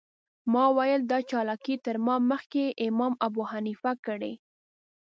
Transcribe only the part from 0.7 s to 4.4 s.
ویل دا چالاکي تر ما مخکې امام ابوحنیفه کړې.